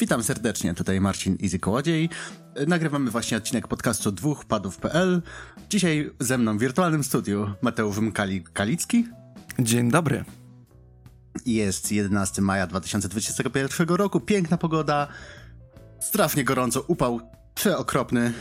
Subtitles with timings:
[0.00, 2.08] Witam serdecznie, tutaj Marcin Izy Kołodziej.
[2.66, 5.22] Nagrywamy właśnie odcinek podcastu dwóch padów.pl.
[5.70, 9.04] Dzisiaj ze mną w wirtualnym studiu Mateusz Mkali-Kalicki.
[9.58, 10.24] Dzień dobry.
[11.46, 15.08] Jest 11 maja 2021 roku, piękna pogoda,
[16.00, 17.20] strasznie gorąco, upał
[17.54, 18.32] przeokropny,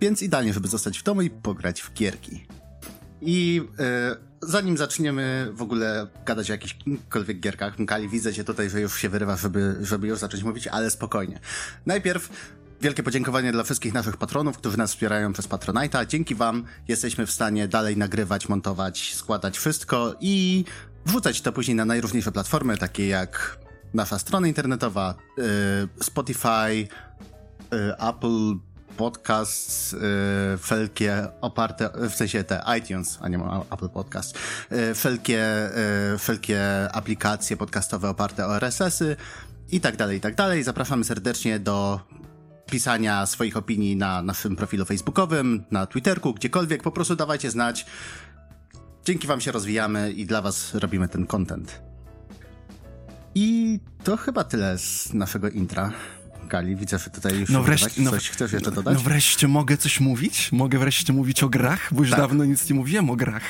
[0.00, 2.46] więc idealnie, żeby zostać w domu i pograć w gierki.
[3.20, 8.80] I e, zanim zaczniemy w ogóle gadać o jakichkolwiek gierkach, Mkali, widzę cię tutaj, że
[8.80, 11.40] już się wyrywa, żeby, żeby już zacząć mówić, ale spokojnie.
[11.86, 12.30] Najpierw
[12.80, 16.06] wielkie podziękowanie dla wszystkich naszych patronów, którzy nas wspierają przez Patronite'a.
[16.06, 20.64] Dzięki wam jesteśmy w stanie dalej nagrywać, montować, składać wszystko i
[21.06, 23.58] wrzucać to później na najróżniejsze platformy, takie jak
[23.94, 28.54] nasza strona internetowa, y, Spotify, y, Apple
[28.96, 29.98] Podcasts, y,
[30.58, 33.38] wszelkie oparte, w sensie te iTunes, a nie
[33.70, 34.38] Apple Podcast,
[34.72, 35.70] y, wszelkie,
[36.14, 39.16] y, wszelkie aplikacje podcastowe oparte o RSS-y
[39.70, 40.62] i tak dalej, i tak dalej.
[40.62, 42.00] Zapraszamy serdecznie do
[42.70, 46.82] pisania swoich opinii na naszym profilu facebookowym, na Twitterku, gdziekolwiek.
[46.82, 47.86] Po prostu dawajcie znać.
[49.04, 51.82] Dzięki wam się rozwijamy i dla was robimy ten content.
[53.34, 55.92] I to chyba tyle z naszego intra.
[56.46, 58.94] Kali, widzę, że tutaj już no wreszcie, no, coś chcesz jeszcze dodać?
[58.94, 60.52] No wreszcie mogę coś mówić?
[60.52, 61.94] Mogę wreszcie mówić o grach?
[61.94, 62.18] Bo już tak.
[62.18, 63.42] dawno nic nie mówiłem o grach.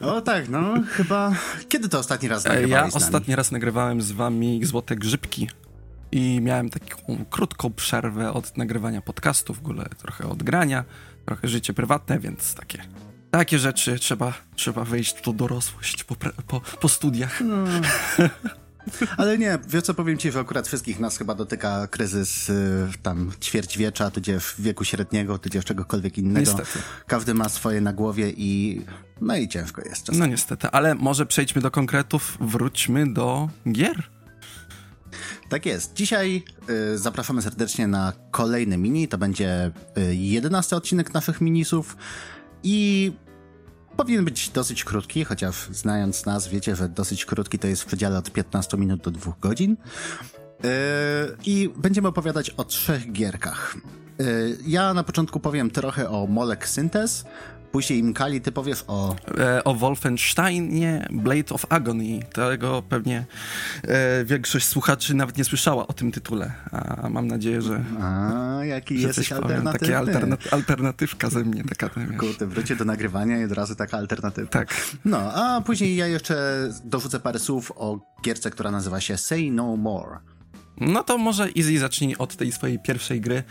[0.00, 1.32] O tak, no chyba...
[1.68, 5.48] Kiedy to ostatni raz nagrywałeś Ja ostatni raz nagrywałem z wami Złote Grzybki
[6.12, 10.84] i miałem taką krótką przerwę od nagrywania podcastu, w ogóle trochę od grania,
[11.26, 12.82] trochę życie prywatne, więc takie
[13.32, 17.40] takie rzeczy trzeba, trzeba wejść w tą dorosłość po, po, po studiach.
[17.40, 17.64] No.
[19.16, 23.32] Ale nie, wiesz co powiem ci, że akurat wszystkich nas chyba dotyka kryzys y, tam
[23.40, 26.40] ćwierćwiecza, tudzież wieku średniego, tudzież czegokolwiek innego.
[26.40, 26.78] Niestety.
[27.06, 28.82] Każdy ma swoje na głowie i
[29.20, 30.18] no i ciężko jest czasami.
[30.18, 34.10] No niestety, ale może przejdźmy do konkretów, wróćmy do gier.
[35.48, 35.94] Tak jest.
[35.94, 36.44] Dzisiaj
[36.94, 39.08] y, zapraszamy serdecznie na kolejny mini.
[39.08, 41.96] To będzie y, jedenasty odcinek naszych minisów.
[42.62, 43.12] I
[43.96, 48.18] powinien być dosyć krótki, chociaż znając nas, wiecie, że dosyć krótki to jest w przedziale
[48.18, 49.76] od 15 minut do 2 godzin.
[50.62, 50.70] Yy,
[51.44, 53.76] I będziemy opowiadać o trzech gierkach.
[54.18, 57.24] Yy, ja na początku powiem trochę o Molek Synthes,
[57.72, 59.16] Później Mkali, ty powiesz o...
[59.38, 62.20] E, o Wolfensteinie Blade of Agony.
[62.32, 63.24] Tego pewnie
[63.82, 66.52] e, większość słuchaczy nawet nie słyszała o tym tytule.
[66.72, 67.84] A mam nadzieję, że...
[68.00, 69.78] A, jaki że jesteś alternatywny.
[69.78, 71.90] Takie alternat alternatywka ze mnie taka.
[72.18, 74.48] Kurde, wrócie do nagrywania i od razu taka alternatywa.
[74.48, 74.74] Tak.
[75.04, 79.76] No, a później ja jeszcze dorzucę parę słów o gierce, która nazywa się Say No
[79.76, 80.18] More.
[80.80, 83.42] No to może Easy zacznij od tej swojej pierwszej gry,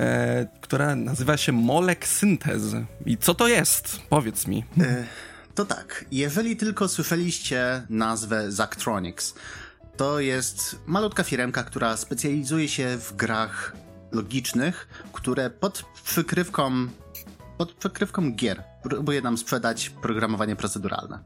[0.00, 2.62] e, która nazywa się Molek Syntez.
[3.06, 4.00] I co to jest?
[4.08, 4.64] Powiedz mi.
[4.80, 5.04] E,
[5.54, 9.34] to tak, jeżeli tylko słyszeliście nazwę Zactronics,
[9.96, 13.76] to jest malutka firemka, która specjalizuje się w grach
[14.12, 16.88] logicznych, które pod przykrywką
[17.58, 21.18] pod przykrywką gier próbuje nam sprzedać programowanie proceduralne.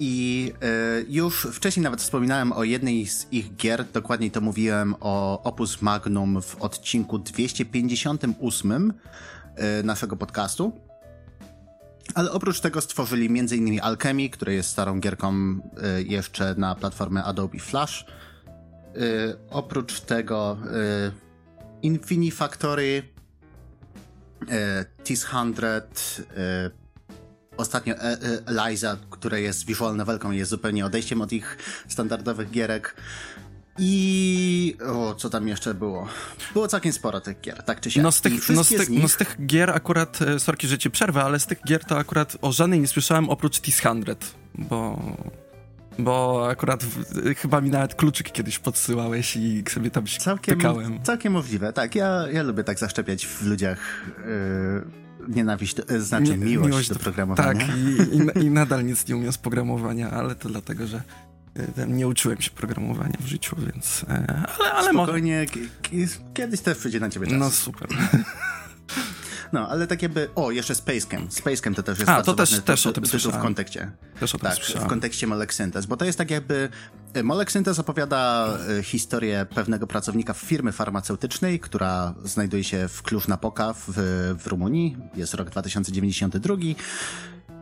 [0.00, 0.52] I
[1.00, 5.82] y, już wcześniej nawet wspominałem o jednej z ich gier, dokładniej to mówiłem o Opus
[5.82, 8.94] Magnum w odcinku 258 y,
[9.56, 10.72] e, naszego podcastu.
[12.14, 13.80] Ale oprócz tego stworzyli m.in.
[13.82, 18.06] Alchemy, które jest starą gierką y, jeszcze na platformę Adobe Flash.
[19.50, 20.58] oprócz tego
[21.82, 23.02] Infinifactory,
[25.04, 25.82] T100,
[27.56, 32.94] ostatnio e, e, Eliza, która jest visual novelką, jest zupełnie odejściem od ich standardowych gierek.
[33.78, 36.08] I o, co tam jeszcze było?
[36.52, 38.02] Było całkiem sporo tych gier, tak czy siak.
[38.02, 39.02] No z tych, no z tych, nich...
[39.02, 41.98] no z tych gier akurat, e, sorki, że ci przerwę, ale z tych gier to
[41.98, 44.16] akurat o żadnej nie słyszałem oprócz T-100,
[44.54, 45.02] bo...
[45.98, 51.02] Bo akurat w, chyba mi nawet kluczyk kiedyś podsyłałeś i sobie tam się całkiem, pykałem.
[51.02, 51.94] Całkiem możliwe, tak.
[51.94, 53.78] Ja, ja lubię tak zaszczepiać w ludziach...
[54.26, 57.66] Yy nienawiść, e, znaczy miłość, miłość do programowania.
[57.66, 61.02] Tak, i, i, i, nadal nic nie umiem z programowania, ale to dlatego, że
[61.76, 64.04] e, nie uczyłem się programowania w życiu, więc...
[64.08, 65.46] E, ale, ale Spokojnie,
[66.34, 67.38] kiedyś też przyjdzie na ciebie czas.
[67.38, 67.88] No super.
[69.54, 70.28] No, ale tak jakby...
[70.34, 71.30] O, jeszcze Spacecam.
[71.30, 73.40] Spacecam to też jest A, to też, też o tym słyszałem.
[73.40, 73.90] w kontekście.
[74.20, 74.88] Też o tym tak, słyszałem.
[74.88, 76.68] w kontekście Molek Synthes, bo to jest tak jakby...
[77.22, 78.48] Molek Synthes opowiada
[78.82, 83.92] historię pewnego pracownika w firmy farmaceutycznej, która znajduje się w Cluj-Napoca w,
[84.38, 84.96] w Rumunii.
[85.16, 86.54] Jest rok 2092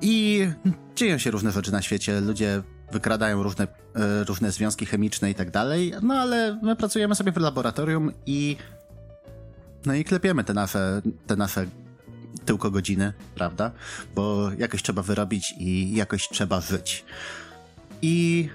[0.01, 0.49] i
[0.97, 2.21] dzieją się różne rzeczy na świecie.
[2.21, 2.63] Ludzie
[2.93, 7.37] wykradają różne, e, różne związki chemiczne i tak dalej, no ale my pracujemy sobie w
[7.37, 8.57] laboratorium i
[9.87, 11.67] no i klepiemy te nasze, te nasze
[12.45, 13.71] tylko godziny, prawda?
[14.15, 17.05] Bo jakoś trzeba wyrobić i jakoś trzeba żyć.
[18.03, 18.49] I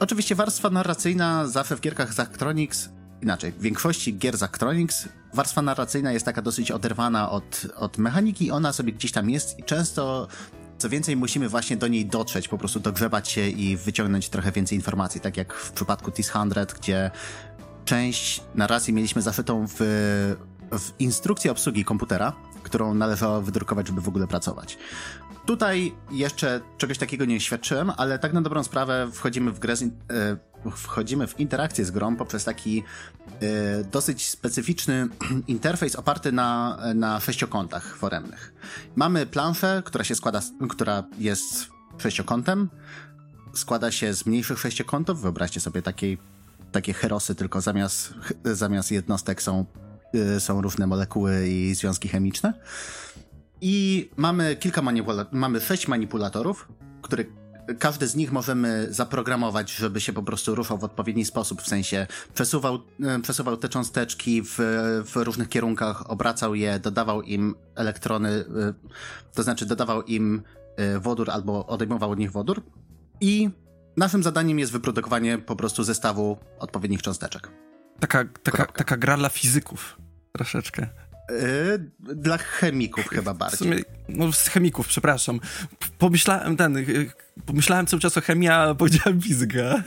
[0.00, 2.88] oczywiście warstwa narracyjna zawsze w gierkach Zachtronics,
[3.22, 8.72] inaczej, w większości gier Zachtronics warstwa narracyjna jest taka dosyć oderwana od, od mechaniki, ona
[8.72, 10.28] sobie gdzieś tam jest i często
[10.78, 14.78] co więcej, musimy właśnie do niej dotrzeć, po prostu dogrzebać się i wyciągnąć trochę więcej
[14.78, 17.10] informacji, tak jak w przypadku TIS-100, gdzie
[17.84, 19.76] część narracji mieliśmy zaszytą w,
[20.72, 22.32] w instrukcji obsługi komputera,
[22.68, 24.78] którą należało wydrukować, żeby w ogóle pracować.
[25.46, 29.82] Tutaj jeszcze czegoś takiego nie świadczyłem, ale tak na dobrą sprawę wchodzimy w grę, z,
[29.82, 29.88] e,
[30.70, 32.84] wchodzimy w interakcję z grą poprzez taki
[33.40, 35.08] e, dosyć specyficzny
[35.46, 38.54] interfejs oparty na, na sześciokątach foremnych.
[38.96, 41.68] Mamy planszę, która się składa, która jest
[41.98, 42.68] sześciokątem,
[43.54, 46.18] składa się z mniejszych sześciokątów, wyobraźcie sobie takiej,
[46.72, 48.14] takie herosy, tylko zamiast,
[48.44, 49.64] zamiast jednostek są,
[50.38, 52.54] są różne molekuły i związki chemiczne.
[53.60, 56.68] I mamy kilka manipulatorów, mamy sześć manipulatorów,
[57.02, 57.24] które
[57.78, 62.06] każdy z nich możemy zaprogramować, żeby się po prostu ruszał w odpowiedni sposób, w sensie
[62.34, 64.56] przesuwał, e, przesuwał te cząsteczki w,
[65.04, 68.44] w różnych kierunkach, obracał je, dodawał im elektrony, e,
[69.34, 70.42] to znaczy dodawał im
[71.00, 72.62] wodór albo odejmował od nich wodór.
[73.20, 73.50] I
[73.96, 77.67] naszym zadaniem jest wyprodukowanie po prostu zestawu odpowiednich cząsteczek.
[78.00, 79.96] Taka, taka, taka gra dla fizyków
[80.32, 80.86] troszeczkę.
[81.30, 83.58] Yy, dla chemików chyba bardziej.
[83.58, 85.40] Sumie, no z chemików, przepraszam.
[85.98, 87.10] Pomyślałem ten, y,
[87.46, 89.60] pomyślałem cały czas o chemii, a powiedziałem fizyka.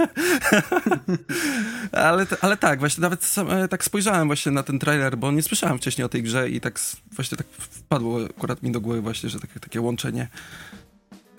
[1.92, 5.44] ale, ale tak, właśnie nawet sam, e, tak spojrzałem właśnie na ten trailer, bo nie
[5.44, 6.80] słyszałem wcześniej o tej grze i tak
[7.12, 10.28] właśnie tak wpadło akurat mi do głowy właśnie, że takie, takie łączenie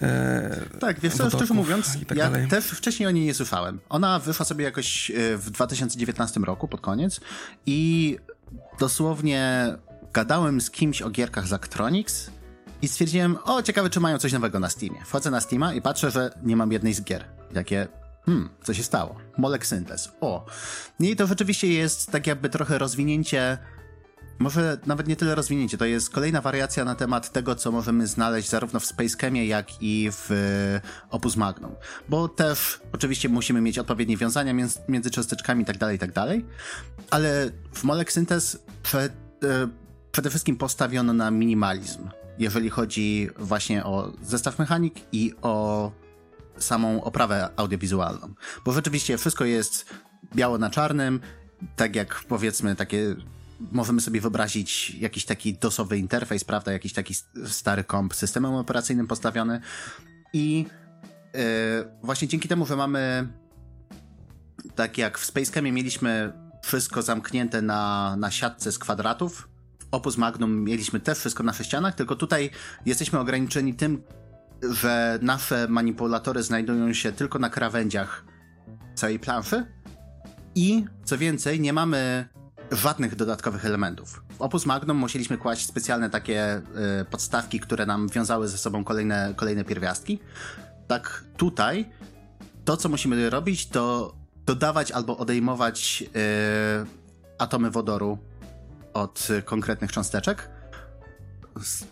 [0.02, 2.48] e, tak, wiesz co, szczerze mówiąc, tak ja dalej.
[2.48, 3.80] też wcześniej o niej nie słyszałem.
[3.88, 7.20] Ona wyszła sobie jakoś e, w 2019 roku, pod koniec
[7.66, 8.18] i
[8.78, 9.74] dosłownie
[10.12, 12.30] gadałem z kimś o gierkach z Actronics
[12.82, 15.04] i stwierdziłem, o ciekawe czy mają coś nowego na Steamie.
[15.04, 17.24] Wchodzę na Steama i patrzę, że nie mam jednej z gier.
[17.52, 17.88] Jakie,
[18.26, 19.16] hmm, co się stało?
[19.38, 20.12] Molek Synthes.
[20.20, 20.46] O.
[21.00, 23.58] I to rzeczywiście jest tak jakby trochę rozwinięcie
[24.38, 28.48] może nawet nie tyle rozwinięcie, to jest kolejna wariacja na temat tego, co możemy znaleźć
[28.48, 30.30] zarówno w Space Chemie, jak i w
[31.10, 31.74] Opus Magnum.
[32.08, 36.38] Bo też oczywiście musimy mieć odpowiednie wiązania między, między cząsteczkami itd., tak itd., tak
[37.10, 39.12] ale w Molek Synthes przed,
[39.44, 39.68] e,
[40.12, 42.08] przede wszystkim postawiono na minimalizm,
[42.38, 45.92] jeżeli chodzi właśnie o zestaw mechanik i o
[46.58, 48.34] samą oprawę audiowizualną.
[48.64, 49.86] Bo rzeczywiście wszystko jest
[50.34, 51.20] biało na czarnym,
[51.76, 53.16] tak jak powiedzmy takie
[53.72, 57.14] możemy sobie wyobrazić jakiś taki dosowy interfejs, prawda, jakiś taki
[57.46, 59.60] stary komp systemem operacyjnym postawiony.
[60.32, 60.66] I
[61.34, 61.40] yy,
[62.02, 63.28] właśnie dzięki temu, że mamy
[64.74, 66.32] tak jak w Spacecamie mieliśmy
[66.62, 69.48] wszystko zamknięte na, na siatce z kwadratów,
[69.78, 72.50] w Opus Magnum mieliśmy też wszystko na sześcianach, tylko tutaj
[72.86, 74.02] jesteśmy ograniczeni tym,
[74.62, 78.24] że nasze manipulatory znajdują się tylko na krawędziach
[78.94, 79.66] całej planszy.
[80.54, 82.28] I co więcej, nie mamy
[82.72, 84.22] żadnych dodatkowych elementów.
[84.38, 86.62] W Opus Magnum musieliśmy kłaść specjalne takie
[87.02, 90.18] y, podstawki, które nam wiązały ze sobą kolejne, kolejne pierwiastki.
[90.88, 91.90] Tak tutaj
[92.64, 94.14] to, co musimy robić, to
[94.46, 96.86] dodawać albo odejmować y,
[97.38, 98.18] atomy wodoru
[98.92, 100.48] od konkretnych cząsteczek.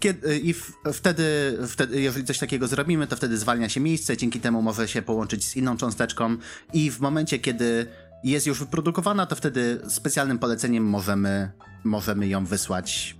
[0.00, 0.54] Kiedy, I
[0.92, 5.02] wtedy, wtedy, jeżeli coś takiego zrobimy, to wtedy zwalnia się miejsce, dzięki temu może się
[5.02, 6.36] połączyć z inną cząsteczką
[6.72, 7.86] i w momencie, kiedy
[8.24, 11.50] jest już wyprodukowana, to wtedy specjalnym poleceniem możemy,
[11.84, 13.16] możemy ją wysłać,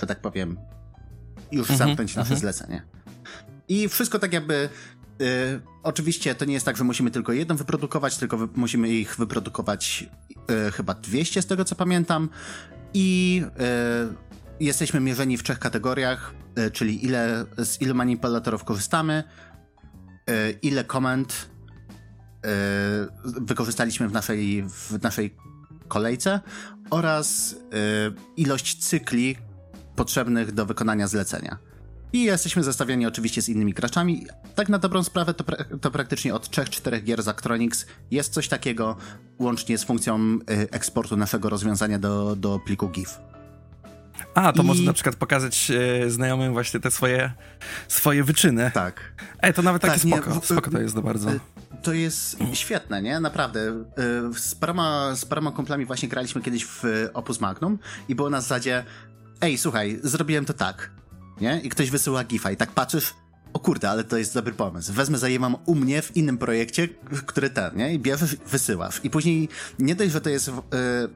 [0.00, 0.56] że tak powiem,
[1.52, 2.40] już mhm, zamknąć nasze mhm.
[2.40, 2.82] zlecenie.
[3.68, 4.68] I wszystko tak jakby.
[5.22, 9.16] Y, oczywiście to nie jest tak, że musimy tylko jedną wyprodukować, tylko wy, musimy ich
[9.16, 10.06] wyprodukować
[10.68, 12.28] y, chyba 200 z tego co pamiętam.
[12.94, 13.42] I
[14.10, 19.24] y, jesteśmy mierzeni w trzech kategoriach, y, czyli ile, z ilu manipulatorów korzystamy,
[20.30, 21.48] y, ile komend
[23.24, 25.34] wykorzystaliśmy w naszej, w naszej
[25.88, 26.40] kolejce
[26.90, 27.56] oraz e,
[28.36, 29.36] ilość cykli
[29.96, 31.58] potrzebnych do wykonania zlecenia.
[32.12, 34.26] I jesteśmy zestawiani oczywiście z innymi graczami.
[34.54, 38.48] Tak na dobrą sprawę to, pra to praktycznie od 3-4 gier z Actronics jest coś
[38.48, 38.96] takiego,
[39.38, 40.38] łącznie z funkcją e,
[40.72, 43.18] eksportu naszego rozwiązania do, do pliku GIF.
[44.34, 44.66] A, to I...
[44.66, 47.32] może na przykład pokazać e, znajomym właśnie te swoje,
[47.88, 48.70] swoje wyczyny.
[48.74, 49.12] Tak.
[49.42, 50.34] Ej, to nawet takie tak, spoko.
[50.34, 51.30] Nie, spoko to jest to bardzo.
[51.82, 53.20] To jest świetne, nie?
[53.20, 53.60] Naprawdę.
[53.60, 53.84] E,
[54.38, 56.82] z paroma, z paroma kumplami właśnie graliśmy kiedyś w
[57.14, 58.84] Opus Magnum i było na zasadzie
[59.40, 60.90] ej, słuchaj, zrobiłem to tak,
[61.40, 61.60] nie?
[61.60, 63.14] I ktoś wysyła gifa i tak patrzysz,
[63.52, 64.92] o kurde, ale to jest dobry pomysł.
[64.92, 66.88] Wezmę, zajęłam u mnie w innym projekcie,
[67.26, 67.94] który ten, nie?
[67.94, 69.00] I bierzesz, wysyłasz.
[69.04, 70.54] I później nie dość, że to jest, yy,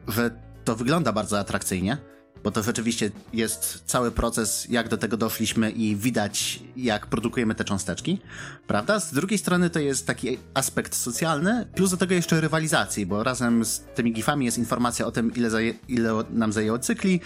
[0.08, 0.30] że
[0.64, 1.98] to wygląda bardzo atrakcyjnie,
[2.44, 7.64] bo to rzeczywiście jest cały proces, jak do tego doszliśmy i widać, jak produkujemy te
[7.64, 8.18] cząsteczki,
[8.66, 9.00] prawda?
[9.00, 13.64] Z drugiej strony to jest taki aspekt socjalny, plus do tego jeszcze rywalizacji, bo razem
[13.64, 17.20] z tymi gifami jest informacja o tym, ile, zaje, ile nam zajęło cykli,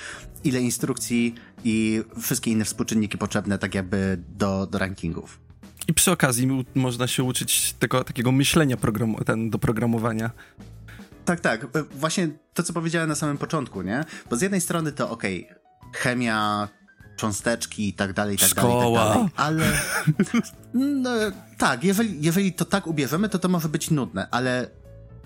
[0.45, 5.47] ile instrukcji i wszystkie inne współczynniki potrzebne, tak jakby do, do rankingów.
[5.89, 10.31] I przy okazji można się uczyć tego takiego myślenia programu, ten, do programowania.
[11.27, 11.65] Tak, tak.
[11.65, 14.05] E, właśnie to, co powiedziałem na samym początku, nie?
[14.31, 15.61] Bo z jednej strony to okej, okay,
[15.93, 16.69] chemia,
[17.17, 18.75] cząsteczki i tak dalej, i tak Szkoła.
[18.75, 19.73] dalej, tak dalej, ale
[21.03, 21.11] no,
[21.59, 24.71] tak, jeżeli, jeżeli to tak ubierzemy, to to może być nudne, ale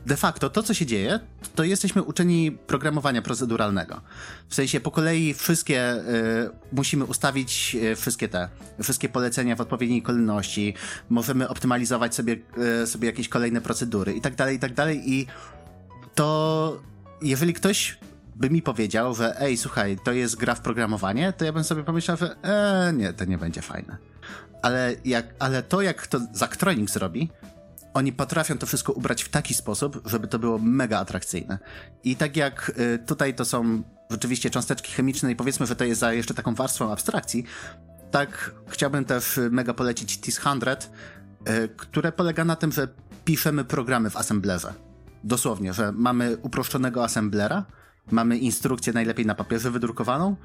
[0.07, 1.21] de facto to, co się dzieje,
[1.55, 4.01] to jesteśmy uczeni programowania proceduralnego.
[4.49, 8.49] W sensie po kolei wszystkie y, musimy ustawić y, wszystkie te,
[8.83, 10.75] wszystkie polecenia w odpowiedniej kolejności,
[11.09, 12.37] możemy optymalizować sobie,
[12.83, 15.27] y, sobie jakieś kolejne procedury i tak dalej, i tak dalej i
[16.21, 16.83] to
[17.23, 17.99] jeżeli ktoś
[18.37, 21.85] by mi powiedział, że ej, słuchaj, to jest gra w programowanie, to ja bym sobie
[21.85, 23.97] pomyślał, że e, nie, to nie będzie fajne.
[24.63, 27.31] Ale, jak, ale to, jak to Zaktronics zrobi,
[27.95, 31.59] oni potrafią to wszystko ubrać w taki sposób, żeby to było mega atrakcyjne.
[32.05, 36.01] I tak jak y, tutaj to są rzeczywiście cząsteczki chemiczne i powiedzmy, że to jest
[36.01, 37.45] za jeszcze taką warstwą abstrakcji,
[38.11, 40.77] tak chciałbym też mega polecić TIS-100,
[41.49, 42.89] y, które polega na tym, że
[43.25, 44.90] piszemy programy w assemblerze.
[45.25, 47.65] Dosłownie, że mamy uproszczonego assemblera,
[48.11, 50.37] mamy instrukcję najlepiej na papierze wydrukowaną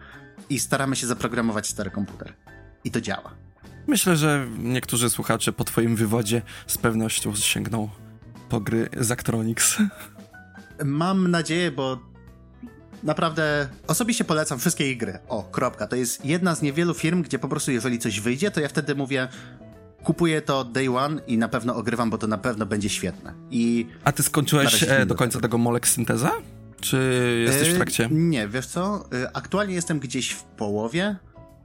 [0.50, 2.34] i staramy się zaprogramować stary komputer.
[2.84, 3.32] I to działa.
[3.88, 7.90] Myślę, że niektórzy słuchacze po twoim wywodzie z pewnością sięgną
[8.50, 9.78] po gry Zactronics.
[10.86, 12.00] Mam nadzieję, bo
[13.04, 15.20] naprawdę osobiście polecam wszystkie ich gry.
[15.28, 15.88] O, kropka.
[15.88, 18.96] To jest jedna z niewielu firm, gdzie po prostu jeżeli coś wyjdzie, to ja wtedy
[18.96, 19.28] mówię
[20.06, 23.34] kupuję to day one i na pewno ogrywam, bo to na pewno będzie świetne.
[23.52, 26.32] I A ty skończyłeś e, do końca tego Molek Synteza?
[26.82, 26.98] Czy
[27.46, 28.08] jesteś w e, trakcie?
[28.12, 29.06] Nie, wiesz co?
[29.14, 31.16] E, aktualnie jestem gdzieś w połowie,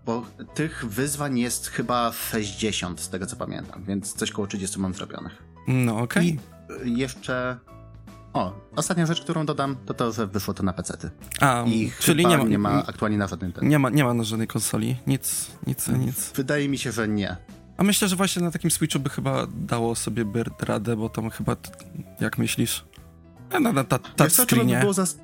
[0.07, 4.95] bo tych wyzwań jest chyba 60 z tego co pamiętam, więc coś koło 30 mam
[4.95, 5.43] zrobionych.
[5.69, 6.39] No okej.
[6.69, 6.89] Okay.
[6.89, 7.59] I jeszcze
[8.33, 11.11] o, ostatnia rzecz, którą dodam, to to, że wyszło to na PC-ty.
[11.41, 13.69] A, I czyli nie ma, nie ma aktualnie na żadnym ten.
[13.69, 14.97] Nie ma, nie ma na żadnej konsoli.
[15.07, 16.33] Nic, nic, nic.
[16.33, 17.37] Wydaje mi się, że nie.
[17.81, 21.31] A myślę, że właśnie na takim Switchu by chyba dało sobie Bird radę, bo tam
[21.31, 21.57] chyba,
[22.21, 22.85] jak myślisz?
[23.53, 24.75] Na, na, na ta, ta screenie.
[24.75, 25.17] By było zas-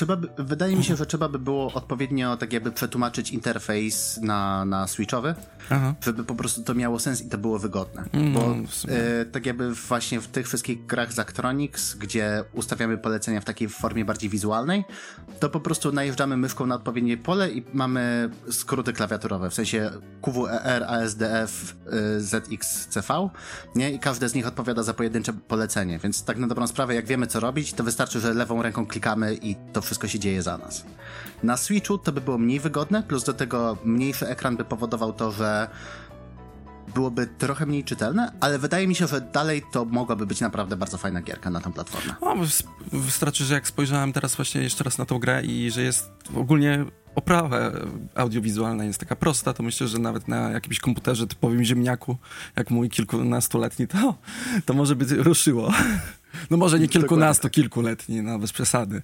[0.00, 4.64] Trzeba by, wydaje mi się, że trzeba by było odpowiednio tak jakby przetłumaczyć interfejs na,
[4.64, 5.34] na switchowy,
[5.70, 5.94] Aha.
[6.00, 8.04] żeby po prostu to miało sens i to było wygodne.
[8.12, 8.56] Mm, Bo
[8.88, 13.68] e, tak jakby właśnie w tych wszystkich grach z Actronics, gdzie ustawiamy polecenia w takiej
[13.68, 14.84] formie bardziej wizualnej,
[15.40, 19.90] to po prostu najeżdżamy myszką na odpowiednie pole i mamy skróty klawiaturowe, w sensie
[20.22, 21.76] QWER, ASDF,
[22.16, 23.08] e, ZX, CV,
[23.74, 23.90] nie?
[23.90, 27.26] I każde z nich odpowiada za pojedyncze polecenie, więc tak na dobrą sprawę, jak wiemy
[27.26, 30.84] co robić, to wystarczy, że lewą ręką klikamy i to wszystko się dzieje za nas.
[31.42, 35.32] Na Switchu to by było mniej wygodne, plus do tego mniejszy ekran by powodował to,
[35.32, 35.70] że
[36.94, 40.98] byłoby trochę mniej czytelne, ale wydaje mi się, że dalej to mogłaby być naprawdę bardzo
[40.98, 42.14] fajna gierka na tę platformę.
[42.20, 42.36] O,
[42.92, 46.84] wystarczy, że jak spojrzałem teraz właśnie jeszcze raz na tą grę i że jest ogólnie
[47.14, 47.58] oprawa
[48.14, 52.16] audiowizualna jest taka prosta, to myślę, że nawet na jakimś komputerze typowym ziemniaku,
[52.56, 54.14] jak mój kilkunastoletni, to,
[54.66, 55.72] to może by ruszyło.
[56.50, 59.02] No może nie kilkunasto, kilkuletni, no bez przesady.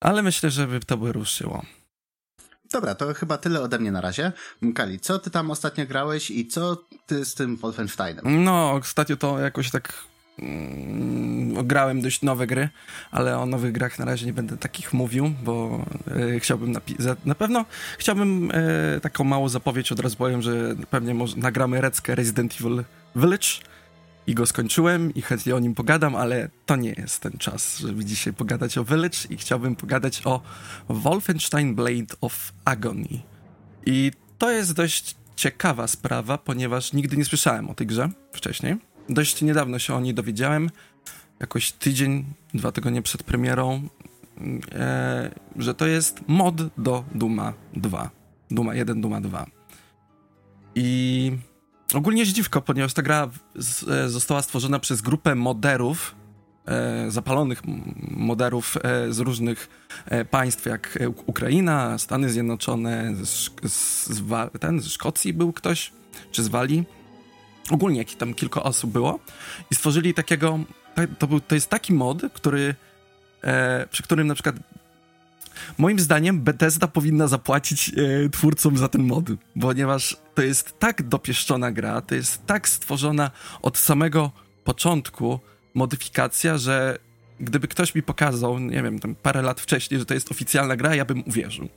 [0.00, 1.62] Ale myślę, że by to by ruszyło.
[2.72, 4.32] Dobra, to chyba tyle ode mnie na razie.
[4.74, 8.44] Kali, co ty tam ostatnio grałeś i co ty z tym Wolfensteinem?
[8.44, 10.04] No, ostatnio to jakoś tak
[10.38, 12.68] mm, grałem dość nowe gry,
[13.10, 15.84] ale o nowych grach na razie nie będę takich mówił, bo
[16.34, 17.64] e, chciałbym napisać, na pewno
[17.98, 22.84] chciałbym e, taką małą zapowiedź od razu powiem, że pewnie może nagramy reckę Resident Evil
[23.16, 23.48] Village,
[24.26, 28.04] i go skończyłem i chętnie o nim pogadam, ale to nie jest ten czas, żeby
[28.04, 30.40] dzisiaj pogadać o Village i chciałbym pogadać o
[30.88, 33.22] Wolfenstein Blade of Agony.
[33.86, 38.76] I to jest dość ciekawa sprawa, ponieważ nigdy nie słyszałem o tej grze wcześniej.
[39.08, 40.70] Dość niedawno się o niej dowiedziałem,
[41.40, 43.88] jakoś tydzień, dwa tygodnie przed premierą,
[44.72, 48.10] e, że to jest mod do Duma 2.
[48.50, 49.46] Duma 1, Duma 2.
[50.74, 51.32] I
[51.94, 56.14] Ogólnie zdziwko, ponieważ ta gra z, e, została stworzona przez grupę moderów,
[56.66, 57.62] e, zapalonych
[58.10, 59.68] moderów e, z różnych
[60.06, 64.22] e, państw, jak e, Ukraina, Stany Zjednoczone, z, z, z,
[64.60, 65.92] ten, z Szkocji był ktoś,
[66.32, 66.84] czy z Walii.
[67.70, 69.18] Ogólnie jak tam kilka osób było
[69.70, 70.58] i stworzyli takiego,
[71.18, 72.74] to, był, to jest taki mod, który,
[73.42, 74.56] e, przy którym na przykład
[75.78, 79.24] Moim zdaniem Bethesda powinna zapłacić e, twórcom za ten mod,
[79.60, 83.30] ponieważ to jest tak dopieszczona gra, to jest tak stworzona
[83.62, 84.30] od samego
[84.64, 85.40] początku
[85.74, 86.98] modyfikacja, że
[87.40, 90.94] gdyby ktoś mi pokazał, nie wiem, tam parę lat wcześniej, że to jest oficjalna gra,
[90.94, 91.68] ja bym uwierzył.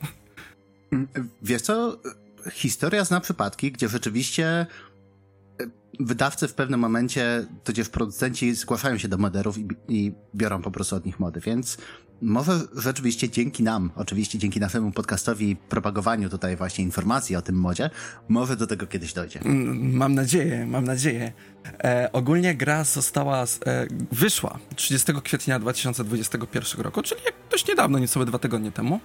[0.92, 1.08] Mm,
[1.42, 1.98] wiesz co,
[2.52, 4.68] historia zna przypadki, gdzie rzeczywiście e,
[6.00, 10.96] wydawcy w pewnym momencie, tudzież producenci zgłaszają się do moderów i, i biorą po prostu
[10.96, 11.78] od nich mody, więc
[12.22, 17.56] może rzeczywiście dzięki nam, oczywiście dzięki naszemu podcastowi i propagowaniu tutaj właśnie informacji o tym
[17.56, 17.90] modzie,
[18.30, 19.40] może do tego kiedyś dojdzie.
[19.42, 21.34] Mm, mam nadzieję, mam nadzieję.
[21.84, 27.22] E, ogólnie gra została, e, wyszła 30 kwietnia 2021 roku, czyli
[27.52, 29.00] dość niedawno, niecałe dwa tygodnie temu.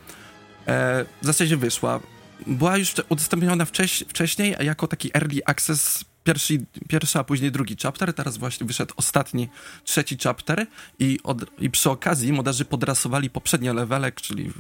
[0.66, 2.00] E, w zasadzie wyszła.
[2.47, 8.14] Była już udostępniona wcześ, wcześniej jako taki early access pierwszy, pierwszy, a później drugi chapter.
[8.14, 9.49] Teraz właśnie wyszedł ostatni,
[9.85, 10.67] trzeci chapter
[10.99, 14.50] i, od, i przy okazji moderzy podrasowali poprzednie levelek, czyli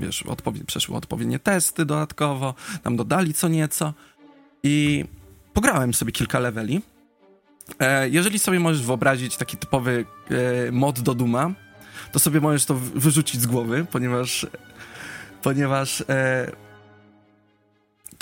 [0.00, 3.94] wiesz, odpowie, przeszły odpowiednie testy dodatkowo, tam dodali co nieco
[4.62, 5.04] i
[5.52, 6.82] pograłem sobie kilka leveli.
[7.78, 10.04] E, jeżeli sobie możesz wyobrazić taki typowy
[10.68, 11.52] e, mod do Duma,
[12.12, 14.46] to sobie możesz to wyrzucić z głowy, ponieważ
[15.42, 16.52] ponieważ e,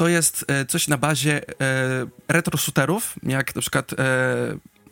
[0.03, 3.97] to jest e, coś na bazie e, retro shooterów, jak na przykład e,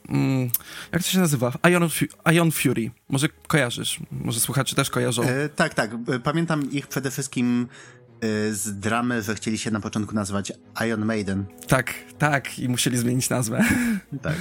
[0.08, 0.50] mm,
[0.92, 1.52] jak to się nazywa?
[1.70, 1.88] Ion,
[2.32, 2.90] Ion Fury.
[3.08, 5.22] Może kojarzysz, może słuchacze też kojarzą.
[5.22, 5.90] E, tak, tak.
[6.24, 7.68] Pamiętam ich przede wszystkim
[8.52, 10.52] z dramy, że chcieli się na początku nazywać
[10.86, 11.44] Iron Maiden.
[11.66, 13.64] Tak, tak, i musieli zmienić nazwę.
[14.22, 14.34] Tak.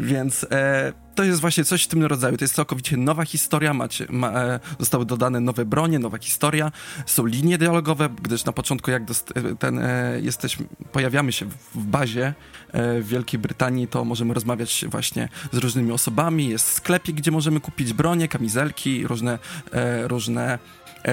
[0.00, 2.36] Więc e, to jest właśnie coś w tym rodzaju.
[2.36, 6.72] To jest całkowicie nowa historia, macie, ma, e, zostały dodane nowe bronie, nowa historia,
[7.06, 12.34] są linie dialogowe, gdyż na początku jak e, ten, e, jesteśmy, pojawiamy się w bazie
[12.72, 17.60] e, w Wielkiej Brytanii, to możemy rozmawiać właśnie z różnymi osobami, jest sklepik, gdzie możemy
[17.60, 19.38] kupić bronie, kamizelki, różne,
[19.72, 20.58] e, różne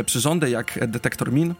[0.05, 1.55] przyrządy jak detektor min,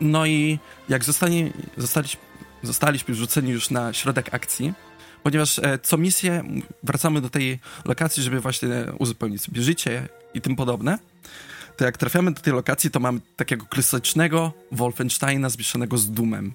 [0.00, 2.20] no i jak zostanie, zostaliśmy,
[2.62, 3.14] zostaliśmy
[3.52, 4.72] już na środek akcji,
[5.22, 6.44] ponieważ e, co misję
[6.82, 10.98] wracamy do tej lokacji, żeby właśnie uzupełnić sobie życie i tym podobne,
[11.76, 16.54] to jak trafiamy do tej lokacji, to mamy takiego klasycznego Wolfensteina zmieszanego z Dumem.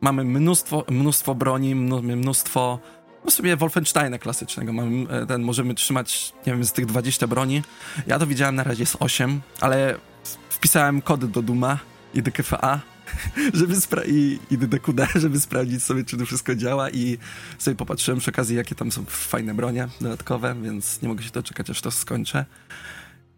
[0.00, 2.78] Mamy mnóstwo, mnóstwo broni, mnóstwo
[3.24, 4.72] no sobie Wolfensteina klasycznego.
[4.72, 7.62] Mamy e, ten, możemy trzymać, nie wiem, z tych 20 broni.
[8.06, 9.94] Ja to widziałem na razie z 8, ale
[10.50, 11.78] wpisałem kody do Duma
[12.14, 12.80] i DKFA,
[13.54, 17.18] żeby spra- i, i DDQD, żeby sprawdzić sobie, czy to wszystko działa i
[17.58, 21.70] sobie popatrzyłem przy okazji, jakie tam są fajne bronie dodatkowe, więc nie mogę się doczekać,
[21.70, 22.44] aż to skończę.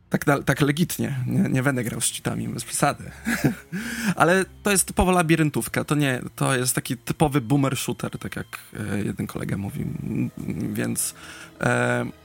[0.08, 3.10] Tak, tak legitnie, nie, nie będę grał z cheatami, bez przesady.
[4.16, 8.46] Ale to jest typowa labiryntówka, to nie, to jest taki typowy boomer shooter, tak jak
[8.92, 9.87] e, jeden kolega mówił,
[10.72, 11.14] więc...
[11.60, 12.23] E,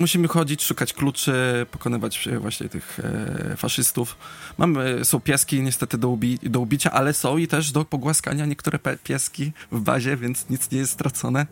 [0.00, 4.16] musimy chodzić, szukać kluczy, pokonywać właśnie tych e, faszystów.
[4.58, 8.78] Mamy, są pieski niestety do, ubi do ubicia, ale są i też do pogłaskania niektóre
[9.04, 11.46] pieski w bazie, więc nic nie jest stracone.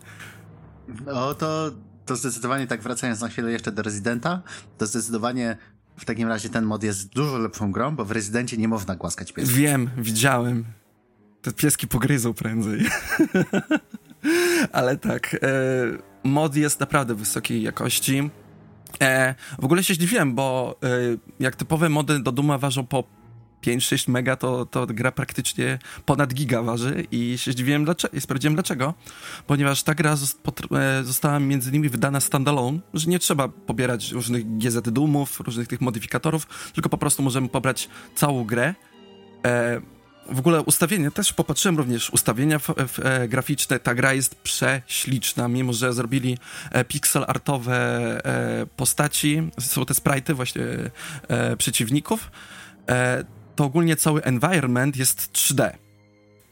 [1.05, 1.71] No to,
[2.05, 4.41] to zdecydowanie tak wracając na chwilę jeszcze do Residenta,
[4.77, 5.57] to zdecydowanie
[5.97, 9.31] w takim razie ten mod jest dużo lepszą grą, bo w Rezydencie nie można głaskać
[9.31, 9.57] piesków.
[9.57, 10.65] Wiem, widziałem.
[11.41, 12.85] Te pieski pogryzą prędzej.
[14.71, 15.37] Ale tak, e,
[16.23, 18.29] mod jest naprawdę wysokiej jakości.
[19.01, 20.87] E, w ogóle się zdziwiłem, bo e,
[21.39, 23.03] jak typowe mody do Duma ważą po
[23.61, 28.53] 5-6 mega, to, to gra praktycznie ponad giga waży i się zdziwiłem dlaczego, i sprawdziłem
[28.53, 28.93] dlaczego,
[29.47, 34.89] ponieważ ta gra e, została między innymi wydana standalone, że nie trzeba pobierać różnych GZ
[34.89, 38.75] Dumów, różnych tych modyfikatorów, tylko po prostu możemy pobrać całą grę.
[39.45, 39.81] E,
[40.31, 42.59] w ogóle ustawienia, też popatrzyłem również ustawienia
[43.03, 46.37] e, graficzne, ta gra jest prześliczna, mimo że zrobili
[46.71, 47.75] e, pixel artowe
[48.25, 50.63] e, postaci, są te sprite'y właśnie
[51.57, 52.31] przeciwników,
[53.55, 55.71] to ogólnie cały environment jest 3D,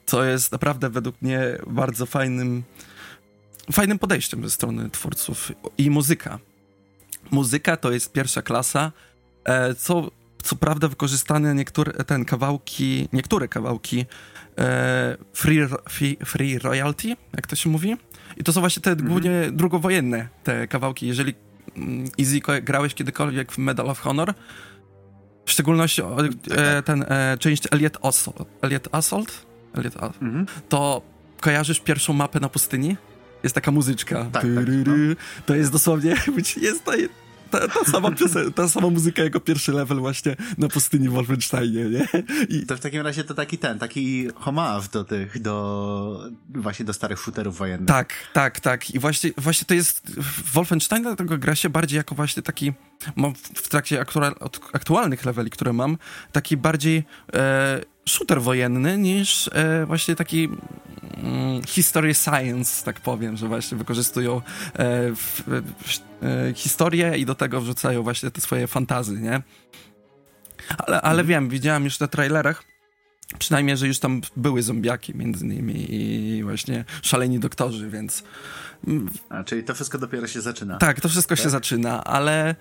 [0.06, 2.64] co jest naprawdę według mnie bardzo fajnym
[3.72, 5.52] fajnym podejściem ze strony twórców.
[5.78, 6.40] I muzyka.
[7.32, 8.92] Muzyka to jest pierwsza klasa,
[9.78, 10.12] co
[10.44, 14.06] co prawda wykorzystane niektóre ten kawałki, niektóre kawałki
[14.58, 17.98] e, free, free, free royalty, jak to się mówi.
[18.38, 19.10] I to są właśnie te mhm.
[19.10, 21.08] głównie drugowojenne te kawałki.
[21.08, 21.34] Jeżeli
[21.76, 24.34] mm, Easy grałeś kiedykolwiek w Medal of Honor,
[25.46, 26.86] w szczególności e, tak, tak.
[26.86, 29.46] ten e, część Elliot Assault, Elliot Assault?
[29.74, 30.22] Elliot Assault.
[30.22, 30.46] Mhm.
[30.70, 31.02] to
[31.42, 32.98] kojarzysz pierwszą mapę na pustyni?
[33.44, 34.26] Jest taka muzyczka.
[34.32, 34.94] Tak, tak, no.
[35.46, 36.16] To jest dosłownie,
[36.62, 36.92] jest to,
[37.48, 41.86] ta, ta, sama piosen- ta sama muzyka jako pierwszy level właśnie na pustyni w Wolfensteinie,
[41.86, 42.08] nie?
[42.50, 42.66] I...
[42.66, 47.20] To w takim razie to taki ten, taki homage do tych, do właśnie do starych
[47.20, 47.88] shooterów wojennych.
[47.88, 48.90] Tak, tak, tak.
[48.92, 50.20] I właśnie, właśnie to jest
[50.54, 52.74] Wolfenstein dlatego gra się bardziej jako właśnie taki
[53.16, 54.06] mam w trakcie
[54.74, 55.98] aktualnych leveli, które mam,
[56.32, 60.50] taki bardziej e, shooter wojenny niż e, właśnie taki
[61.24, 64.42] mm, history science, tak powiem, że właśnie wykorzystują e,
[65.16, 69.42] w, w, e, historię i do tego wrzucają właśnie te swoje fantazy, nie?
[70.78, 71.28] Ale, ale mhm.
[71.28, 72.64] wiem, widziałem już na trailerach,
[73.40, 78.24] przynajmniej, że już tam były zombiaki między nimi i właśnie szaleni doktorzy, więc...
[78.88, 80.78] Mm, A, czyli to wszystko dopiero się zaczyna.
[80.78, 81.44] Tak, to wszystko tak?
[81.44, 82.56] się zaczyna, ale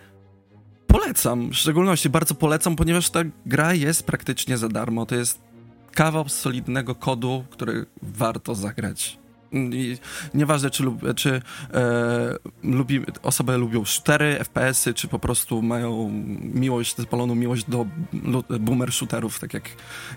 [1.06, 5.06] polecam, w szczególności bardzo polecam, ponieważ ta gra jest praktycznie za darmo.
[5.06, 5.40] To jest
[5.92, 9.18] kawał solidnego kodu, który warto zagrać.
[10.34, 11.42] Nieważne, czy, lub, czy
[11.74, 17.86] e, lubi, osoby lubią shootery, FPS-y, czy po prostu mają miłość, zapaloną miłość do
[18.60, 19.64] boomer shooterów, tak jak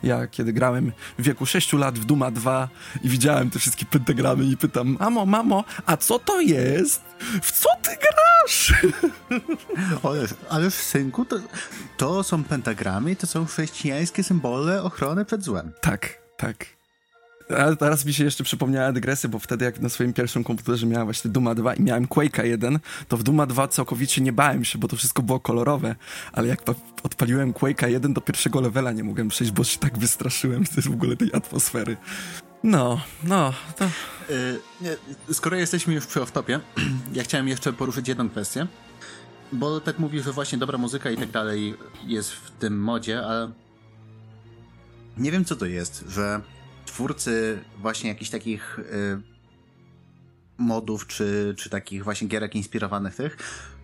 [0.03, 2.69] ja, kiedy grałem w wieku 6 lat w Duma 2
[3.03, 7.01] i widziałem te wszystkie pentagramy i pytam, mamo, mamo, a co to jest?
[7.41, 8.73] W co ty grasz?
[10.03, 11.39] Ale, ale synku, to,
[11.97, 15.71] to są pentagramy, to są chrześcijańskie symbole ochrony przed złem.
[15.81, 16.78] Tak, tak.
[17.57, 21.07] Ale teraz mi się jeszcze przypomniała dygresja, bo wtedy jak na swoim pierwszym komputerze miałem
[21.07, 24.79] właśnie Duma 2 i miałem Quake'a 1, to w Duma 2 całkowicie nie bałem się,
[24.79, 25.95] bo to wszystko było kolorowe,
[26.33, 26.61] ale jak
[27.03, 30.91] odpaliłem Quake'a 1 do pierwszego levela nie mogłem przejść, bo się tak wystraszyłem z w
[30.91, 31.97] ogóle tej atmosfery.
[32.63, 33.85] No, no, to...
[34.29, 34.95] Yy, nie,
[35.33, 36.59] skoro jesteśmy już przy off-topie,
[37.13, 38.67] ja chciałem jeszcze poruszyć jedną kwestię,
[39.51, 43.51] bo tak mówi, że właśnie dobra muzyka i tak dalej jest w tym modzie, ale
[45.17, 46.41] nie wiem co to jest, że
[46.91, 49.21] twórcy właśnie jakichś takich y,
[50.57, 53.37] modów, czy, czy takich właśnie gierek inspirowanych tych,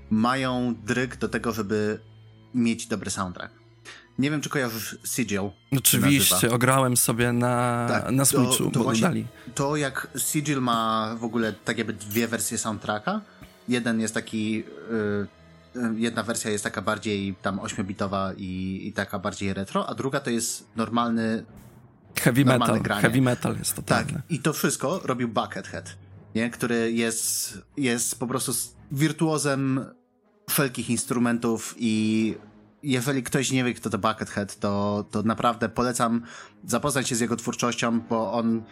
[0.10, 2.00] mają dryg do tego, żeby
[2.54, 3.54] mieć dobry soundtrack.
[4.20, 5.50] Nie wiem, czy kojarzysz Sigil.
[5.78, 8.92] Oczywiście, ograłem sobie na, tak, na Switchu, to, to,
[9.56, 13.22] to jak Sigil ma w ogóle tak jakby dwie wersje soundtracka.
[13.68, 14.64] Jeden jest taki...
[14.92, 15.46] Y,
[15.96, 20.30] jedna wersja jest taka bardziej tam 8-bitowa i, i taka bardziej retro, a druga to
[20.30, 21.46] jest normalny
[22.20, 23.02] Heavy metal, granie.
[23.02, 25.98] heavy metal jest to Tak, i to wszystko robił Buckethead,
[26.36, 26.50] nie?
[26.50, 28.52] który jest, jest po prostu
[28.92, 29.86] wirtuozem
[30.50, 32.36] wszelkich instrumentów i
[32.84, 36.22] jeżeli ktoś nie wie, kto to Buckethead, to, to naprawdę polecam
[36.66, 38.64] zapoznać się z jego twórczością, bo on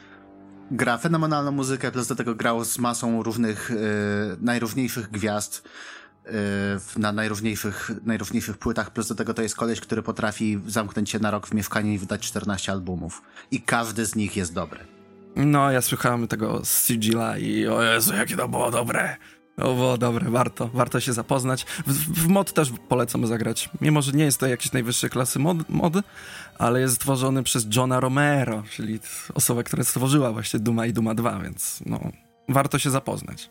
[0.71, 5.63] gra fenomenalną muzykę, plus do tego grał z masą różnych, yy, najróżniejszych gwiazd.
[6.27, 11.19] Y, na najróżniejszych, najróżniejszych płytach, plus do tego to jest koleś, który potrafi zamknąć się
[11.19, 13.21] na rok w mieszkaniu i wydać 14 albumów.
[13.51, 14.79] I każdy z nich jest dobry.
[15.35, 19.17] No, ja słuchałem tego Sigila i o Jezu, jakie to było dobre.
[19.55, 21.65] To było dobre, warto, warto się zapoznać.
[21.87, 23.69] W, w mod też polecam zagrać.
[23.81, 25.93] Mimo, że nie jest to jakiś najwyższej klasy mod, mod,
[26.59, 28.99] ale jest stworzony przez Johna Romero, czyli
[29.33, 31.99] osobę, która stworzyła właśnie Duma i Duma 2, więc no,
[32.49, 33.49] warto się zapoznać.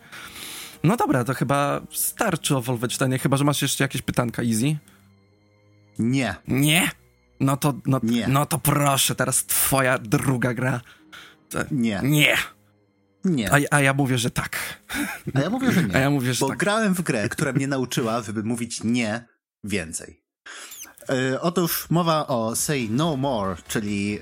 [0.84, 4.76] No dobra, to chyba starczy o Wolfensteinie, chyba, że masz jeszcze jakieś pytanka, Easy?
[5.98, 6.34] Nie.
[6.48, 6.90] Nie?
[7.40, 8.28] No to, no, nie.
[8.28, 10.80] no to proszę, teraz twoja druga gra.
[11.70, 12.00] Nie.
[12.02, 12.36] Nie.
[13.24, 13.52] Nie.
[13.52, 14.82] A, a, ja mówię, że tak.
[15.34, 15.96] A ja mówię, że nie.
[15.96, 16.58] A ja mówię, że Bo tak.
[16.58, 19.24] grałem w grę, która mnie nauczyła, żeby mówić nie
[19.64, 20.22] więcej.
[21.08, 24.20] Yy, otóż mowa o Say No More, czyli yy,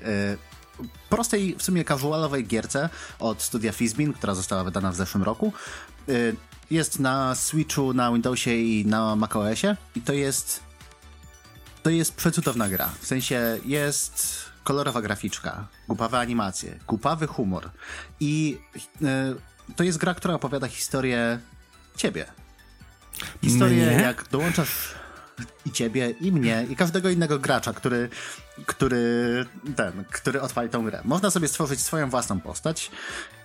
[1.09, 2.89] prostej, w sumie casualowej gierce
[3.19, 5.53] od studia Fizbin, która została wydana w zeszłym roku.
[6.07, 6.35] Yy,
[6.71, 10.71] jest na Switchu, na Windowsie i na macOSie i to jest
[11.83, 12.89] to jest przecudowna gra.
[13.01, 17.69] W sensie jest kolorowa graficzka, głupawe animacje, głupawy humor
[18.19, 18.59] i
[19.01, 21.39] y, to jest gra, która opowiada historię
[21.95, 22.25] ciebie.
[23.41, 24.95] Historię, jak dołączasz
[25.65, 28.09] i ciebie, i mnie, i każdego innego gracza, który,
[28.65, 31.01] który ten, który odpali tą grę.
[31.05, 32.91] Można sobie stworzyć swoją własną postać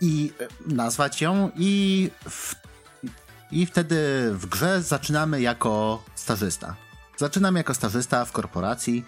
[0.00, 0.32] i
[0.66, 2.54] nazwać ją i w
[3.50, 3.96] i wtedy
[4.34, 6.76] w grze zaczynamy jako stażysta.
[7.16, 9.04] Zaczynamy jako stażysta w korporacji,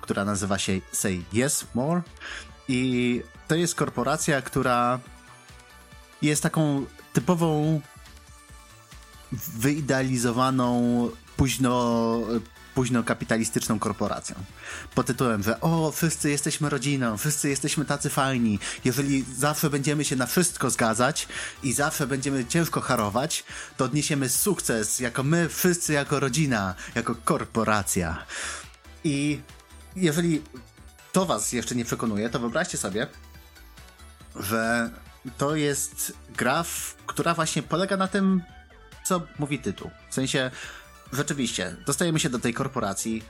[0.00, 2.02] która nazywa się Say Yes More.
[2.68, 4.98] I to jest korporacja, która
[6.22, 7.80] jest taką typową
[9.32, 12.20] wyidealizowaną późno
[12.74, 14.36] późno kapitalistyczną korporacją.
[14.94, 18.58] Pod tytułem, że o, wszyscy jesteśmy rodziną, wszyscy jesteśmy tacy fajni.
[18.84, 21.28] Jeżeli zawsze będziemy się na wszystko zgadzać
[21.62, 23.44] i zawsze będziemy ciężko harować,
[23.76, 28.24] to odniesiemy sukces jako my wszyscy, jako rodzina, jako korporacja.
[29.04, 29.40] I
[29.96, 30.42] jeżeli
[31.12, 33.06] to was jeszcze nie przekonuje, to wyobraźcie sobie,
[34.36, 34.90] że
[35.38, 36.64] to jest gra,
[37.06, 38.42] która właśnie polega na tym,
[39.04, 39.90] co mówi tytuł.
[40.10, 40.50] W sensie,
[41.12, 43.22] rzeczywiście, dostajemy się do tej korporacji,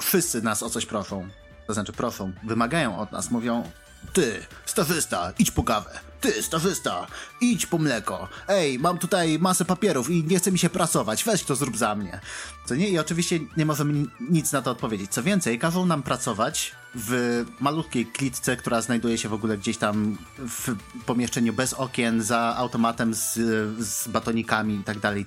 [0.00, 1.28] wszyscy nas o coś proszą.
[1.66, 3.70] To znaczy proszą, wymagają od nas, mówią,
[4.12, 6.00] Ty, stażysta, idź po kawę.
[6.20, 7.06] Ty, stażysta,
[7.40, 8.28] idź po mleko.
[8.48, 11.94] Ej, mam tutaj masę papierów i nie chce mi się pracować, weź to zrób za
[11.94, 12.20] mnie.
[12.66, 12.88] Co nie?
[12.88, 15.10] I oczywiście nie możemy nic na to odpowiedzieć.
[15.10, 20.18] Co więcej, każą nam pracować w malutkiej klitce, która znajduje się w ogóle gdzieś tam
[20.38, 23.34] w pomieszczeniu bez okien, za automatem z,
[23.78, 25.24] z batonikami i tak dalej,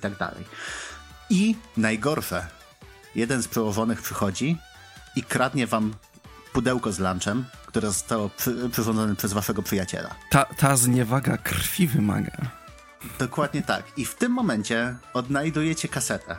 [1.30, 2.46] i najgorsze,
[3.14, 4.56] jeden z przełożonych przychodzi
[5.16, 5.94] i kradnie wam
[6.52, 10.14] pudełko z lunchem, które zostało przy, przyrządzone przez waszego przyjaciela.
[10.30, 12.36] Ta, ta zniewaga krwi wymaga.
[13.18, 13.84] Dokładnie tak.
[13.96, 16.36] I w tym momencie odnajdujecie kasetę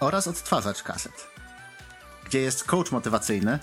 [0.00, 1.26] oraz odtwarzacz kaset,
[2.24, 3.58] gdzie jest coach motywacyjny,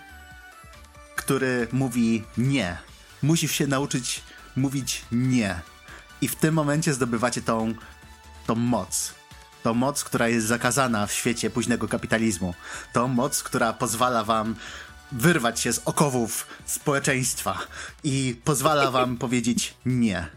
[1.15, 2.77] który mówi nie.
[3.23, 4.23] Musisz się nauczyć
[4.57, 5.61] mówić nie.
[6.21, 7.73] I w tym momencie zdobywacie tą,
[8.47, 9.13] tą moc.
[9.63, 12.53] Tą moc, która jest zakazana w świecie późnego kapitalizmu.
[12.93, 14.55] Tą moc, która pozwala wam
[15.11, 17.57] wyrwać się z okowów społeczeństwa
[18.03, 20.27] i pozwala wam powiedzieć nie.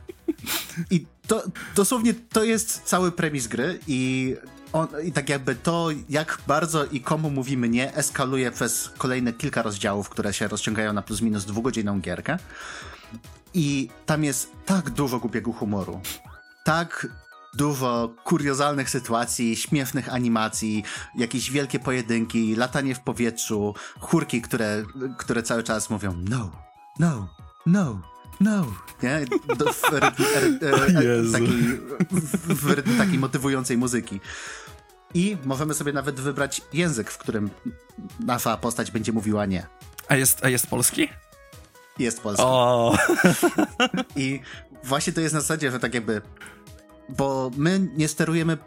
[0.91, 1.43] I to
[1.75, 4.35] dosłownie to jest cały premis gry i,
[4.73, 9.63] on, i tak jakby to, jak bardzo i komu mówimy nie, eskaluje przez kolejne kilka
[9.63, 12.39] rozdziałów, które się rozciągają na plus minus dwugodzinną gierkę.
[13.55, 16.01] I tam jest tak dużo głupiego humoru.
[16.65, 17.07] Tak
[17.55, 20.85] dużo kuriozalnych sytuacji, śmiesznych animacji,
[21.15, 24.83] jakieś wielkie pojedynki, latanie w powietrzu, chórki, które,
[25.19, 26.51] które cały czas mówią no,
[26.99, 27.35] no,
[27.67, 28.01] no,
[28.41, 28.67] no.
[29.03, 29.25] Nie?
[29.57, 30.25] Do, w, rytm,
[31.33, 31.49] takiej,
[32.11, 34.21] w, w rytm takiej motywującej muzyki.
[35.15, 37.51] I możemy sobie nawet wybrać język, w którym
[38.21, 39.67] nasza postać będzie mówiła nie.
[40.09, 41.09] A jest, a jest polski?
[41.99, 42.45] Jest polski.
[42.47, 42.97] O,
[44.17, 44.41] I
[44.85, 46.23] właśnie to jest na zasadzie, że tak jakby.
[47.17, 48.59] Bo my nie sterujemy.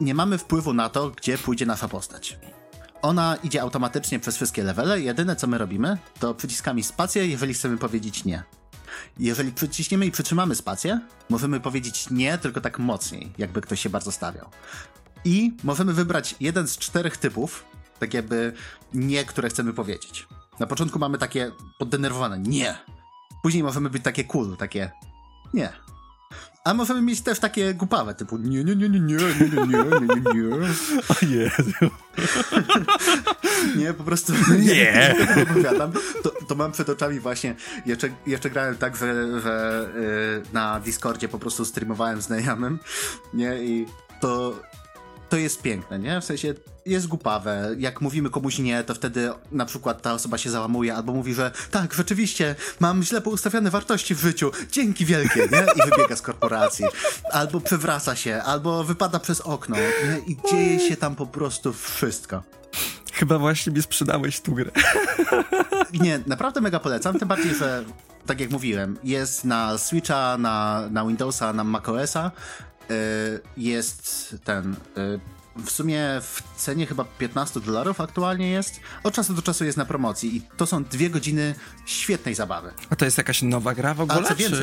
[0.00, 2.38] Nie mamy wpływu na to, gdzie pójdzie nasza postać.
[3.02, 5.00] Ona idzie automatycznie przez wszystkie levele.
[5.00, 8.42] Jedyne co my robimy, to przyciskamy spację, jeżeli chcemy powiedzieć nie.
[9.18, 14.12] Jeżeli przyciśniemy i przytrzymamy spację, możemy powiedzieć nie, tylko tak mocniej, jakby ktoś się bardzo
[14.12, 14.50] stawiał.
[15.24, 17.64] I możemy wybrać jeden z czterech typów,
[17.98, 18.52] tak jakby
[18.94, 20.26] nie, które chcemy powiedzieć.
[20.60, 22.76] Na początku mamy takie poddenerwowane nie.
[23.42, 24.90] Później możemy być takie cool, takie
[25.54, 25.72] nie.
[26.66, 30.06] A możemy mieć też takie głupawe, typu nie, nie, nie, nie, nie, nie, nie, nie,
[30.06, 30.56] nie, nie,
[31.08, 31.72] o Jezu.
[33.76, 35.14] Nie, po prostu Nie.
[35.36, 35.92] nie opowiadam.
[36.22, 37.54] To, to mam przed oczami właśnie.
[37.86, 39.86] Jeszcze, jeszcze grałem tak, że, że
[40.48, 42.78] y, na Discordzie po prostu streamowałem znajomym,
[43.34, 43.64] nie?
[43.64, 43.86] I
[44.20, 44.60] to,
[45.28, 46.20] to jest piękne, nie?
[46.20, 46.54] W sensie
[46.86, 47.74] jest głupawe.
[47.78, 51.50] Jak mówimy komuś nie, to wtedy na przykład ta osoba się załamuje albo mówi, że
[51.70, 55.66] tak, rzeczywiście, mam źle poustawione wartości w życiu, dzięki wielkie, nie?
[55.76, 56.84] I wybiega z korporacji.
[57.32, 60.18] Albo przewraca się, albo wypada przez okno, nie?
[60.26, 62.42] I dzieje się tam po prostu wszystko.
[63.12, 64.70] Chyba właśnie mi sprzedałeś tu grę.
[66.00, 67.84] Nie, naprawdę mega polecam, tym bardziej, że
[68.26, 72.30] tak jak mówiłem, jest na Switcha, na, na Windowsa, na macOSa,
[73.56, 74.76] jest ten...
[74.96, 75.20] Yy,
[75.64, 78.80] w sumie w cenie chyba 15 dolarów aktualnie jest.
[79.02, 81.54] Od czasu do czasu jest na promocji i to są dwie godziny
[81.86, 82.72] świetnej zabawy.
[82.90, 84.22] A to jest jakaś nowa gra w ogóle?
[84.22, 84.58] co więcej,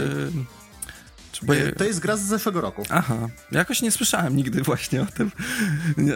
[1.31, 1.45] czy...
[1.47, 2.83] Yy, to jest gra z zeszłego roku.
[2.89, 5.31] Aha, jakoś nie słyszałem nigdy właśnie o tym,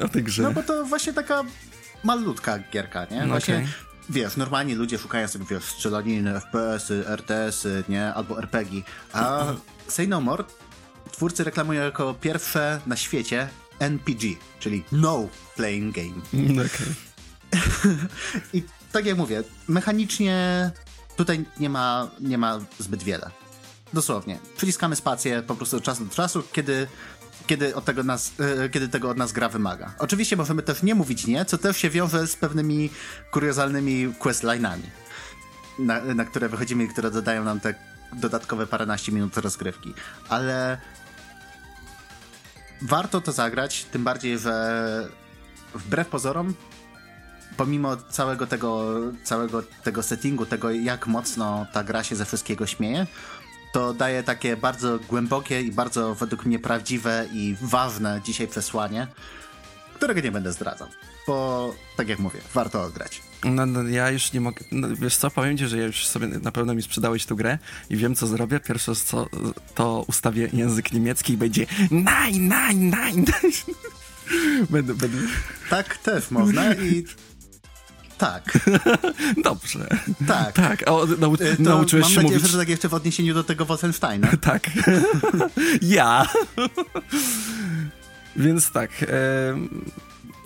[0.06, 0.44] o tej grze.
[0.44, 1.44] No bo to właśnie taka
[2.04, 3.22] malutka gierka, nie?
[3.22, 3.68] No Właśnie, okej.
[4.10, 8.14] wiesz, normalnie ludzie szukają sobie, wiesz, strzelaniny, FPS-y, RTS-y, nie?
[8.14, 8.82] Albo RPG,
[9.14, 9.46] a
[9.88, 10.44] Say No More
[11.18, 13.50] twórcy reklamują jako pierwsze na świecie
[13.80, 14.28] NPG,
[14.60, 16.22] czyli No Playing Game.
[16.34, 16.88] Mm, Okej.
[18.54, 20.72] I tak jak mówię, mechanicznie
[21.16, 23.32] tutaj nie ma, nie ma zbyt wiele.
[23.94, 24.40] Dosłownie.
[24.58, 26.88] Przyciskamy spację po prostu od czasu do czasu, kiedy,
[27.48, 29.94] kiedy, od tego nas, e, kiedy tego od nas gra wymaga.
[30.00, 32.90] Oczywiście możemy też nie mówić nie, co też się wiąże z pewnymi
[33.32, 34.88] kuriozalnymi questline'ami,
[35.80, 37.74] na, na które wychodzimy i które dodają nam te
[38.14, 39.94] dodatkowe paręnaście minut rozgrywki.
[40.30, 40.78] Ale
[42.82, 45.10] warto to zagrać, tym bardziej, że
[45.74, 46.54] wbrew pozorom
[47.58, 53.08] pomimo całego tego, całego tego settingu, tego jak mocno ta gra się ze wszystkiego śmieje,
[53.74, 59.08] to daje takie bardzo głębokie i bardzo według mnie prawdziwe i ważne dzisiaj przesłanie,
[59.96, 60.88] którego nie będę zdradzał.
[61.28, 63.22] Bo, tak jak mówię, warto odgrać.
[63.44, 64.66] No, no, ja już nie mogę.
[64.72, 67.58] No, wiesz co, powiem ci, że ja już sobie na pewno mi sprzedałeś tę grę
[67.90, 68.60] i wiem, co zrobię.
[68.60, 69.28] Pierwsze, co,
[69.76, 73.26] to ustawię język niemiecki i będzie nein, nein, nein.
[74.70, 75.18] Będę, będę.
[75.70, 77.06] Tak też można i
[78.18, 78.60] tak,
[79.44, 79.88] Dobrze.
[80.28, 80.54] tak.
[80.56, 82.52] Tak, o, nau, Y, To nauczyłeś mam się nadzieję, mówić.
[82.52, 84.28] że tak jeszcze w odniesieniu do tego Wolfensteina.
[84.42, 84.70] Tak.
[85.82, 86.28] ja.
[88.36, 88.92] Więc tak.
[89.04, 89.08] E,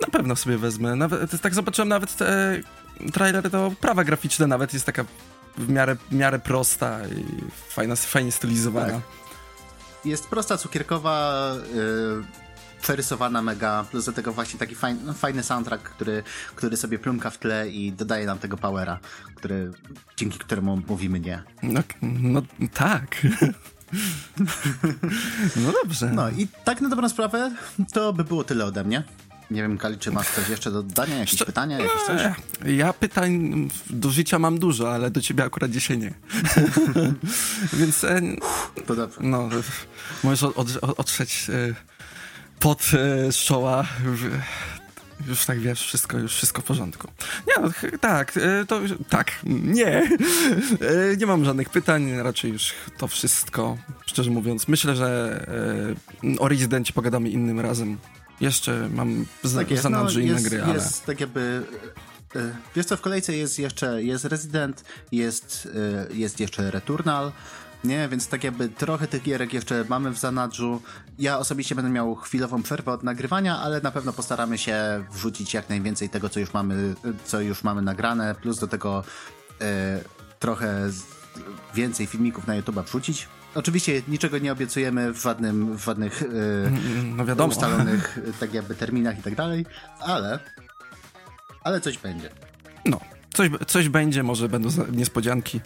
[0.02, 0.96] na pewno sobie wezmę.
[0.96, 2.60] Nawet, tak zobaczyłem nawet te
[3.12, 5.04] trailery, to prawa graficzne nawet jest taka
[5.58, 8.92] w miarę, w miarę prosta i fajna, fajnie stylizowana.
[8.92, 9.02] Tak.
[10.04, 12.24] Jest prosta, cukierkowa, yy,
[12.82, 16.22] przerysowana mega, plus do tego właśnie taki fajny, no, fajny soundtrack, który,
[16.54, 18.98] który sobie plumka w tle i dodaje nam tego powera,
[19.34, 19.70] który,
[20.16, 21.42] dzięki któremu mówimy nie.
[21.62, 22.42] No, no
[22.74, 23.16] tak.
[25.56, 26.10] no dobrze.
[26.14, 27.52] No i tak na dobrą sprawę,
[27.92, 29.02] to by było tyle ode mnie.
[29.52, 31.16] Nie wiem, Kali, czy masz coś jeszcze do dodania?
[31.16, 31.46] Jakieś Szcze...
[31.46, 31.78] pytania?
[31.78, 32.20] Jakieś coś?
[32.66, 36.14] Ja pytań do życia mam dużo, ale do ciebie akurat dzisiaj nie.
[37.78, 38.04] Więc...
[38.04, 38.20] E,
[38.86, 39.20] to dobrze.
[39.20, 39.48] No,
[40.24, 41.74] możesz od, od, otrzeć e,
[42.60, 42.90] pod
[43.28, 43.86] e, czoła
[45.28, 47.08] już tak wiesz, wszystko, już wszystko w porządku.
[47.46, 49.86] Nie, no, tak, e, to tak, nie.
[49.86, 54.68] E, nie mam żadnych pytań, raczej już to wszystko, szczerze mówiąc.
[54.68, 55.40] Myślę, że
[56.24, 57.98] e, o Rezydencie pogadamy innym razem.
[58.42, 60.74] Jeszcze mam za, tak jest, no, inne jest, gry, ale...
[60.74, 61.66] Jest tak jakby...
[62.76, 65.68] Wiesz co, w kolejce jest jeszcze, jest Resident, jest,
[66.10, 67.32] jest jeszcze Returnal,
[67.84, 68.08] nie?
[68.08, 70.82] Więc tak jakby trochę tych gierek jeszcze mamy w zanadrzu.
[71.18, 75.68] Ja osobiście będę miał chwilową przerwę od nagrywania, ale na pewno postaramy się wrzucić jak
[75.68, 79.04] najwięcej tego, co już mamy, co już mamy nagrane, plus do tego
[79.60, 80.00] e,
[80.38, 80.90] trochę
[81.74, 83.28] więcej filmików na YouTube wrzucić.
[83.54, 86.26] Oczywiście niczego nie obiecujemy w żadnym, w żadnych e,
[87.36, 89.66] no ustalonych tak jakby terminach i tak dalej,
[90.00, 90.38] ale
[91.64, 92.30] ale coś będzie.
[92.84, 93.00] No,
[93.34, 95.60] coś, coś będzie, może będą niespodzianki.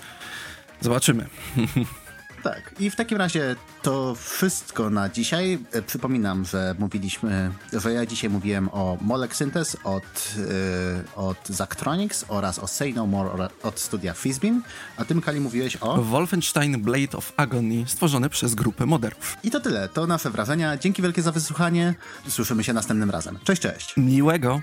[0.81, 1.27] Zobaczymy.
[2.43, 5.59] Tak, i w takim razie to wszystko na dzisiaj.
[5.73, 10.45] E, przypominam, że mówiliśmy, że ja dzisiaj mówiłem o Molek Synthes od, yy,
[11.17, 14.63] od Zachtronics oraz o Say No More od studia Fizbin,
[14.97, 16.03] a tym Kali mówiłeś o...
[16.03, 19.37] Wolfenstein Blade of Agony, stworzony przez grupę moderów.
[19.43, 20.77] I to tyle, to nasze wrażenia.
[20.77, 21.95] Dzięki wielkie za wysłuchanie.
[22.29, 23.39] Słyszymy się następnym razem.
[23.45, 23.97] Cześć, cześć.
[23.97, 24.61] Miłego.